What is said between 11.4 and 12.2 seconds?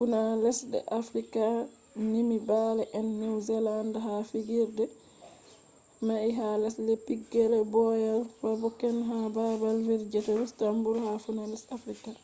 lesde africa